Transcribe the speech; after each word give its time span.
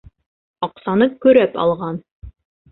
Аҡсаны 0.69 1.09
көрәп 1.27 1.63
алған. 1.67 2.05